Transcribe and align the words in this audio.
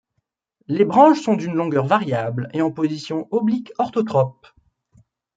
Les 0.67 0.83
branches 0.83 1.21
sont 1.21 1.35
d'une 1.35 1.53
longueur 1.53 1.85
variable 1.85 2.49
et 2.53 2.63
en 2.63 2.71
position 2.71 3.27
oblique 3.29 3.71
orthotrope. 3.77 4.47